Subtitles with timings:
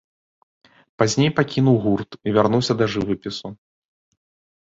[1.01, 3.47] Пазней пакінуў гурт і вярнуўся да жывапісу.